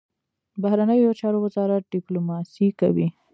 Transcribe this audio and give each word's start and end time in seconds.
بهرنیو 0.61 1.17
چارو 1.19 1.37
وزارت 1.45 1.83
ډیپلوماسي 1.93 2.67
کوي 2.79 3.07